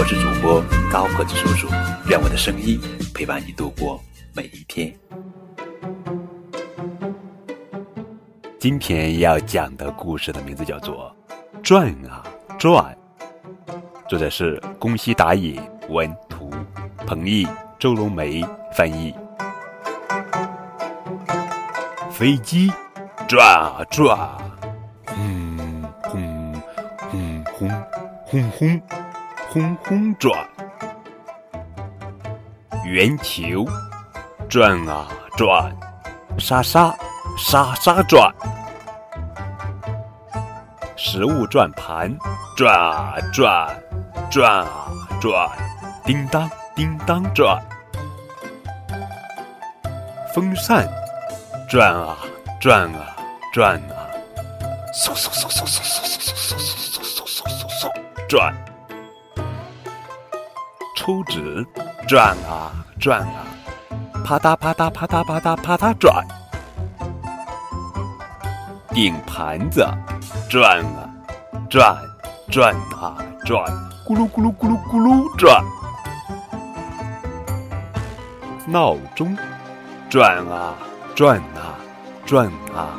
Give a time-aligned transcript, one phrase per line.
[0.00, 1.68] 我是主播高个子叔叔，
[2.08, 2.80] 愿我的声音
[3.14, 4.90] 陪伴你度过每一天。
[8.58, 11.14] 今天要讲的故事的名字叫做
[11.60, 12.24] 《转啊
[12.58, 12.96] 转》，
[14.08, 15.60] 作者是宫西达也，
[15.90, 16.50] 文图，
[17.06, 17.46] 彭毅、
[17.78, 19.14] 周龙梅翻译。
[22.10, 22.72] 飞机
[23.28, 24.16] 转啊转。
[25.04, 27.70] 轰轰轰轰
[28.24, 28.82] 轰轰
[29.52, 30.32] 轰轰转，
[32.84, 33.66] 圆球
[34.48, 35.76] 转啊转，
[36.38, 36.96] 沙沙
[37.36, 38.32] 沙沙转，
[40.96, 42.16] 食物转盘
[42.56, 43.76] 转啊转，
[44.30, 44.88] 转啊
[45.20, 45.50] 转，
[46.04, 47.60] 叮当叮当转，
[50.32, 50.88] 风扇
[51.68, 52.16] 转啊
[52.60, 53.16] 转啊
[53.52, 54.06] 转啊。
[54.94, 56.54] 嗖嗖嗖嗖嗖嗖嗖嗖嗖嗖
[56.86, 58.54] 嗖嗖嗖嗖转，
[61.00, 61.66] 抽纸
[62.06, 62.70] 转啊
[63.00, 63.46] 转啊，
[64.22, 66.22] 啪嗒啪嗒啪嗒啪嗒啪嗒转，
[68.90, 69.82] 顶盘子
[70.50, 71.08] 转啊
[71.70, 71.96] 转
[72.50, 73.64] 转啊转，
[74.06, 75.64] 咕噜咕噜咕噜咕噜转，
[78.66, 79.34] 闹钟
[80.10, 80.74] 转啊
[81.14, 81.80] 转啊
[82.26, 82.92] 转啊，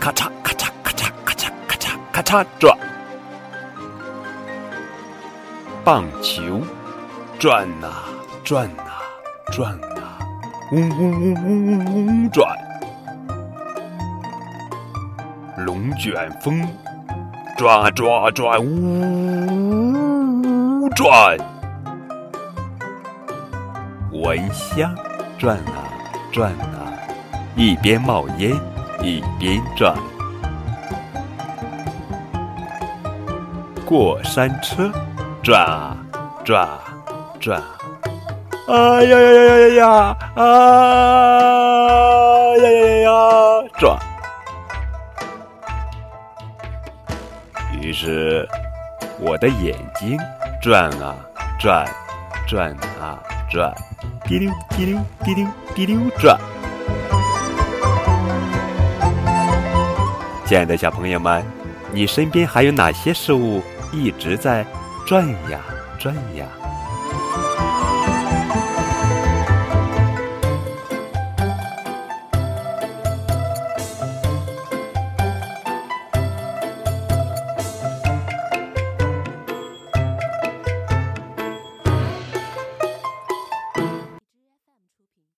[0.00, 0.28] 咔嚓。
[0.42, 2.76] 咔嚓咔嚓咔嚓咔嚓转，
[5.84, 6.60] 棒球
[7.40, 8.04] 转啊
[8.44, 9.02] 转啊
[9.50, 10.20] 转啊，
[10.70, 12.56] 嗡嗡嗡嗡嗡嗡转。
[15.56, 16.64] 龙卷风
[17.56, 21.36] 转啊转呜，呜转。
[24.12, 24.94] 蚊香
[25.36, 25.90] 转啊
[26.30, 26.94] 转啊，
[27.56, 28.52] 一边冒烟
[29.02, 29.96] 一边转。
[33.84, 34.92] 过山车，
[35.42, 35.96] 转啊
[36.44, 36.78] 转啊
[37.40, 37.60] 转，
[38.68, 40.44] 啊呀呀呀呀呀呀，啊
[42.58, 43.10] 呀呀呀呀
[43.76, 43.98] 转。
[47.80, 48.48] 于是，
[49.18, 50.16] 我的眼睛
[50.62, 51.16] 转啊
[51.58, 51.84] 转，
[52.46, 52.70] 转
[53.00, 53.18] 啊
[53.50, 53.74] 转，
[54.24, 56.38] 滴溜滴溜滴溜滴溜转。
[60.46, 61.44] 亲爱的小朋友们，
[61.90, 63.60] 你身边还有哪些事物？
[63.92, 64.64] 一直在
[65.06, 65.60] 转呀
[65.98, 66.61] 转呀。